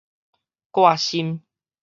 [0.71, 1.43] 掛心